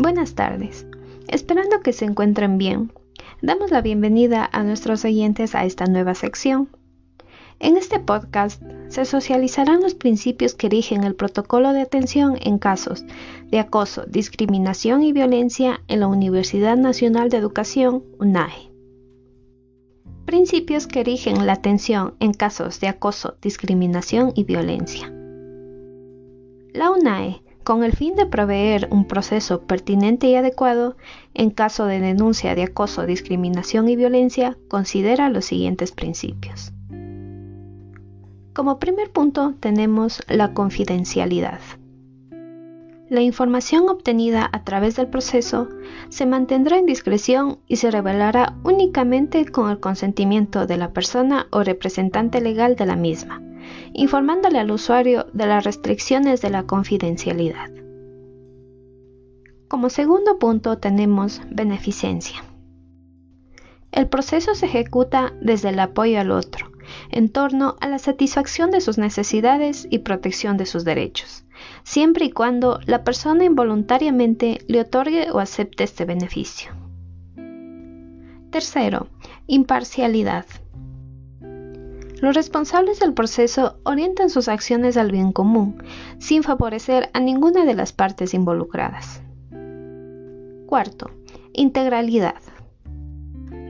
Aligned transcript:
Buenas 0.00 0.36
tardes. 0.36 0.86
Esperando 1.26 1.80
que 1.80 1.92
se 1.92 2.04
encuentren 2.04 2.56
bien, 2.56 2.92
damos 3.42 3.72
la 3.72 3.82
bienvenida 3.82 4.48
a 4.52 4.62
nuestros 4.62 5.04
oyentes 5.04 5.56
a 5.56 5.64
esta 5.64 5.86
nueva 5.86 6.14
sección. 6.14 6.68
En 7.58 7.76
este 7.76 7.98
podcast 7.98 8.62
se 8.86 9.04
socializarán 9.04 9.82
los 9.82 9.96
principios 9.96 10.54
que 10.54 10.68
rigen 10.68 11.02
el 11.02 11.16
protocolo 11.16 11.72
de 11.72 11.80
atención 11.80 12.38
en 12.40 12.60
casos 12.60 13.04
de 13.50 13.58
acoso, 13.58 14.04
discriminación 14.06 15.02
y 15.02 15.12
violencia 15.12 15.80
en 15.88 15.98
la 15.98 16.06
Universidad 16.06 16.76
Nacional 16.76 17.28
de 17.28 17.38
Educación, 17.38 18.04
UNAE. 18.20 18.70
Principios 20.26 20.86
que 20.86 21.02
rigen 21.02 21.44
la 21.44 21.54
atención 21.54 22.14
en 22.20 22.34
casos 22.34 22.78
de 22.78 22.86
acoso, 22.86 23.36
discriminación 23.42 24.30
y 24.36 24.44
violencia. 24.44 25.12
La 26.72 26.92
UNAE 26.92 27.42
con 27.68 27.84
el 27.84 27.92
fin 27.92 28.16
de 28.16 28.24
proveer 28.24 28.88
un 28.90 29.04
proceso 29.04 29.60
pertinente 29.60 30.26
y 30.26 30.34
adecuado, 30.36 30.96
en 31.34 31.50
caso 31.50 31.84
de 31.84 32.00
denuncia 32.00 32.54
de 32.54 32.62
acoso, 32.62 33.04
discriminación 33.04 33.90
y 33.90 33.94
violencia, 33.94 34.56
considera 34.68 35.28
los 35.28 35.44
siguientes 35.44 35.92
principios. 35.92 36.72
Como 38.54 38.78
primer 38.78 39.10
punto 39.10 39.52
tenemos 39.60 40.22
la 40.28 40.54
confidencialidad. 40.54 41.60
La 43.10 43.20
información 43.20 43.90
obtenida 43.90 44.48
a 44.50 44.64
través 44.64 44.96
del 44.96 45.08
proceso 45.08 45.68
se 46.08 46.24
mantendrá 46.24 46.78
en 46.78 46.86
discreción 46.86 47.58
y 47.66 47.76
se 47.76 47.90
revelará 47.90 48.56
únicamente 48.64 49.44
con 49.44 49.68
el 49.68 49.78
consentimiento 49.78 50.66
de 50.66 50.78
la 50.78 50.94
persona 50.94 51.48
o 51.50 51.62
representante 51.62 52.40
legal 52.40 52.76
de 52.76 52.86
la 52.86 52.96
misma 52.96 53.42
informándole 53.92 54.58
al 54.58 54.70
usuario 54.70 55.26
de 55.32 55.46
las 55.46 55.64
restricciones 55.64 56.40
de 56.40 56.50
la 56.50 56.64
confidencialidad. 56.64 57.70
Como 59.68 59.90
segundo 59.90 60.38
punto 60.38 60.78
tenemos 60.78 61.42
beneficencia. 61.50 62.42
El 63.92 64.08
proceso 64.08 64.54
se 64.54 64.66
ejecuta 64.66 65.34
desde 65.40 65.70
el 65.70 65.80
apoyo 65.80 66.20
al 66.20 66.30
otro, 66.30 66.70
en 67.10 67.28
torno 67.28 67.76
a 67.80 67.88
la 67.88 67.98
satisfacción 67.98 68.70
de 68.70 68.80
sus 68.80 68.98
necesidades 68.98 69.86
y 69.90 70.00
protección 70.00 70.56
de 70.56 70.66
sus 70.66 70.84
derechos, 70.84 71.44
siempre 71.82 72.26
y 72.26 72.30
cuando 72.30 72.80
la 72.86 73.04
persona 73.04 73.44
involuntariamente 73.44 74.58
le 74.68 74.80
otorgue 74.80 75.30
o 75.30 75.38
acepte 75.38 75.84
este 75.84 76.04
beneficio. 76.04 76.70
Tercero, 78.50 79.08
imparcialidad. 79.46 80.46
Los 82.20 82.34
responsables 82.34 82.98
del 82.98 83.14
proceso 83.14 83.78
orientan 83.84 84.28
sus 84.28 84.48
acciones 84.48 84.96
al 84.96 85.12
bien 85.12 85.32
común, 85.32 85.82
sin 86.18 86.42
favorecer 86.42 87.10
a 87.12 87.20
ninguna 87.20 87.64
de 87.64 87.74
las 87.74 87.92
partes 87.92 88.34
involucradas. 88.34 89.22
Cuarto, 90.66 91.10
integralidad. 91.52 92.34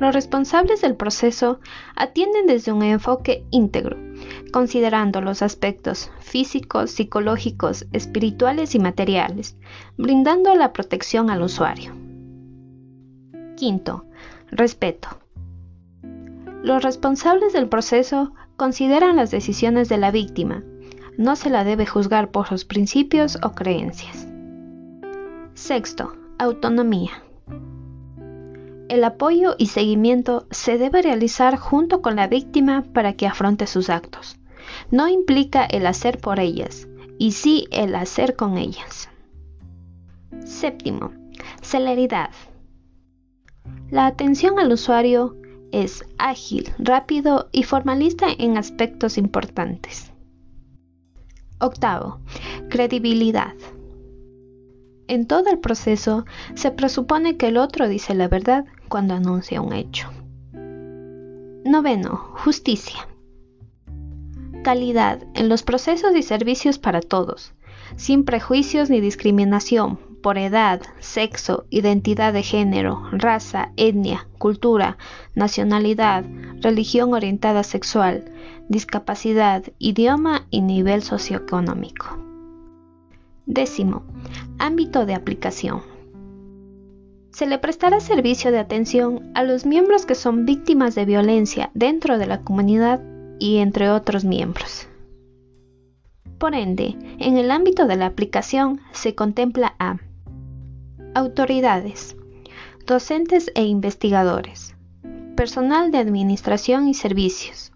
Los 0.00 0.14
responsables 0.14 0.80
del 0.80 0.96
proceso 0.96 1.60
atienden 1.94 2.46
desde 2.46 2.72
un 2.72 2.82
enfoque 2.82 3.44
íntegro, 3.50 3.98
considerando 4.52 5.20
los 5.20 5.42
aspectos 5.42 6.10
físicos, 6.20 6.90
psicológicos, 6.90 7.86
espirituales 7.92 8.74
y 8.74 8.78
materiales, 8.78 9.56
brindando 9.96 10.54
la 10.54 10.72
protección 10.72 11.30
al 11.30 11.42
usuario. 11.42 11.92
Quinto, 13.56 14.06
respeto. 14.50 15.08
Los 16.62 16.82
responsables 16.82 17.52
del 17.52 17.68
proceso 17.68 18.32
consideran 18.56 19.16
las 19.16 19.30
decisiones 19.30 19.88
de 19.88 19.98
la 19.98 20.10
víctima. 20.10 20.64
No 21.16 21.36
se 21.36 21.50
la 21.50 21.64
debe 21.64 21.86
juzgar 21.86 22.30
por 22.30 22.48
sus 22.48 22.64
principios 22.64 23.38
o 23.42 23.52
creencias. 23.52 24.26
Sexto, 25.54 26.12
autonomía. 26.38 27.22
El 28.88 29.04
apoyo 29.04 29.54
y 29.58 29.66
seguimiento 29.66 30.46
se 30.50 30.78
debe 30.78 31.02
realizar 31.02 31.56
junto 31.56 32.00
con 32.00 32.16
la 32.16 32.26
víctima 32.26 32.84
para 32.92 33.12
que 33.12 33.26
afronte 33.26 33.66
sus 33.66 33.90
actos. 33.90 34.38
No 34.90 35.08
implica 35.08 35.64
el 35.64 35.86
hacer 35.86 36.18
por 36.18 36.40
ellas, 36.40 36.88
y 37.18 37.32
sí 37.32 37.66
el 37.70 37.94
hacer 37.94 38.34
con 38.34 38.56
ellas. 38.56 39.08
Séptimo, 40.44 41.12
celeridad. 41.60 42.30
La 43.90 44.06
atención 44.06 44.58
al 44.58 44.72
usuario 44.72 45.36
es 45.72 46.04
ágil, 46.18 46.70
rápido 46.78 47.48
y 47.52 47.62
formalista 47.62 48.26
en 48.38 48.56
aspectos 48.56 49.18
importantes. 49.18 50.12
Octavo, 51.60 52.20
credibilidad. 52.68 53.54
En 55.08 55.26
todo 55.26 55.50
el 55.50 55.58
proceso 55.58 56.24
se 56.54 56.70
presupone 56.70 57.36
que 57.36 57.48
el 57.48 57.56
otro 57.56 57.88
dice 57.88 58.14
la 58.14 58.28
verdad 58.28 58.64
cuando 58.88 59.14
anuncia 59.14 59.60
un 59.60 59.72
hecho. 59.72 60.10
Noveno, 61.64 62.16
justicia. 62.44 63.08
Calidad 64.62 65.22
en 65.34 65.48
los 65.48 65.62
procesos 65.62 66.14
y 66.14 66.22
servicios 66.22 66.78
para 66.78 67.00
todos, 67.00 67.54
sin 67.96 68.24
prejuicios 68.24 68.90
ni 68.90 69.00
discriminación, 69.00 69.98
por 70.22 70.38
edad, 70.38 70.80
sexo, 71.00 71.66
identidad 71.70 72.32
de 72.32 72.42
género, 72.42 73.08
raza, 73.12 73.72
etnia, 73.76 74.26
cultura, 74.38 74.98
nacionalidad, 75.34 76.24
religión 76.60 77.14
orientada 77.14 77.62
sexual, 77.62 78.24
discapacidad, 78.68 79.64
idioma 79.78 80.46
y 80.50 80.62
nivel 80.62 81.02
socioeconómico. 81.02 82.18
Décimo, 83.46 84.02
ámbito 84.58 85.06
de 85.06 85.14
aplicación. 85.14 85.82
Se 87.30 87.46
le 87.46 87.58
prestará 87.58 88.00
servicio 88.00 88.50
de 88.50 88.58
atención 88.58 89.30
a 89.34 89.44
los 89.44 89.64
miembros 89.64 90.06
que 90.06 90.14
son 90.14 90.44
víctimas 90.44 90.94
de 90.94 91.04
violencia 91.04 91.70
dentro 91.72 92.18
de 92.18 92.26
la 92.26 92.42
comunidad 92.42 93.00
y 93.38 93.58
entre 93.58 93.90
otros 93.90 94.24
miembros. 94.24 94.88
Por 96.38 96.54
ende, 96.54 96.96
en 97.18 97.36
el 97.36 97.50
ámbito 97.50 97.86
de 97.86 97.96
la 97.96 98.06
aplicación 98.06 98.80
se 98.92 99.14
contempla 99.14 99.74
a 99.78 99.98
Autoridades, 101.14 102.16
docentes 102.86 103.50
e 103.54 103.64
investigadores, 103.64 104.76
personal 105.36 105.90
de 105.90 105.98
administración 105.98 106.86
y 106.86 106.94
servicios, 106.94 107.72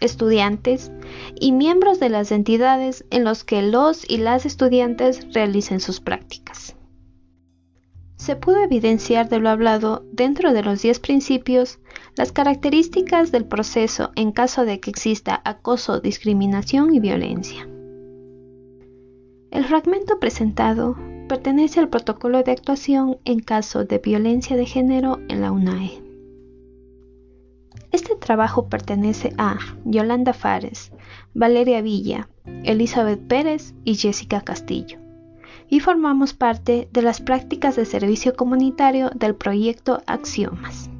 estudiantes 0.00 0.90
y 1.38 1.52
miembros 1.52 2.00
de 2.00 2.08
las 2.08 2.32
entidades 2.32 3.04
en 3.10 3.24
los 3.24 3.44
que 3.44 3.62
los 3.62 4.08
y 4.08 4.16
las 4.16 4.46
estudiantes 4.46 5.32
realicen 5.32 5.80
sus 5.80 6.00
prácticas. 6.00 6.74
Se 8.16 8.36
pudo 8.36 8.62
evidenciar 8.62 9.28
de 9.28 9.38
lo 9.38 9.48
hablado 9.48 10.04
dentro 10.12 10.52
de 10.52 10.62
los 10.62 10.82
10 10.82 11.00
principios 11.00 11.78
las 12.16 12.32
características 12.32 13.30
del 13.30 13.44
proceso 13.44 14.10
en 14.14 14.32
caso 14.32 14.64
de 14.64 14.80
que 14.80 14.90
exista 14.90 15.40
acoso, 15.44 16.00
discriminación 16.00 16.94
y 16.94 17.00
violencia. 17.00 17.68
El 19.50 19.64
fragmento 19.64 20.18
presentado 20.18 20.96
pertenece 21.30 21.78
al 21.78 21.88
protocolo 21.88 22.42
de 22.42 22.50
actuación 22.50 23.18
en 23.24 23.38
caso 23.38 23.84
de 23.84 23.98
violencia 23.98 24.56
de 24.56 24.66
género 24.66 25.20
en 25.28 25.40
la 25.40 25.52
UNAE. 25.52 26.02
Este 27.92 28.16
trabajo 28.16 28.68
pertenece 28.68 29.32
a 29.38 29.56
Yolanda 29.84 30.32
Fares, 30.32 30.90
Valeria 31.32 31.82
Villa, 31.82 32.28
Elizabeth 32.64 33.24
Pérez 33.28 33.74
y 33.84 33.94
Jessica 33.94 34.40
Castillo, 34.40 34.98
y 35.68 35.78
formamos 35.78 36.34
parte 36.34 36.88
de 36.92 37.02
las 37.02 37.20
prácticas 37.20 37.76
de 37.76 37.84
servicio 37.84 38.34
comunitario 38.34 39.10
del 39.14 39.36
proyecto 39.36 40.02
Axiomas. 40.06 40.90